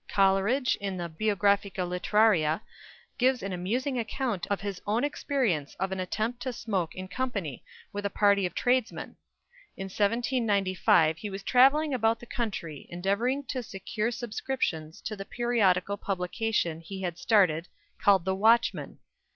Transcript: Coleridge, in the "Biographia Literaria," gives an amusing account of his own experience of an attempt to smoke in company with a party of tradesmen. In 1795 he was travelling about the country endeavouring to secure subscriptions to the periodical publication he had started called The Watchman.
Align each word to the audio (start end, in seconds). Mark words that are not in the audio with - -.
Coleridge, 0.07 0.75
in 0.77 0.97
the 0.97 1.07
"Biographia 1.07 1.85
Literaria," 1.87 2.61
gives 3.19 3.43
an 3.43 3.53
amusing 3.53 3.99
account 3.99 4.47
of 4.47 4.59
his 4.59 4.81
own 4.87 5.03
experience 5.03 5.75
of 5.79 5.91
an 5.91 5.99
attempt 5.99 6.41
to 6.41 6.51
smoke 6.51 6.95
in 6.95 7.07
company 7.07 7.63
with 7.93 8.03
a 8.03 8.09
party 8.09 8.47
of 8.47 8.55
tradesmen. 8.55 9.15
In 9.77 9.83
1795 9.85 11.17
he 11.19 11.29
was 11.29 11.43
travelling 11.43 11.93
about 11.93 12.19
the 12.19 12.25
country 12.25 12.87
endeavouring 12.89 13.43
to 13.49 13.61
secure 13.61 14.09
subscriptions 14.09 15.01
to 15.01 15.15
the 15.15 15.23
periodical 15.23 15.97
publication 15.97 16.79
he 16.81 17.03
had 17.03 17.19
started 17.19 17.67
called 17.99 18.25
The 18.25 18.33
Watchman. 18.33 18.97